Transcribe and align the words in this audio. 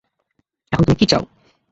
এখন 0.71 0.83
তুমি 0.83 0.97
কী 0.97 1.05
চাও? 1.05 1.23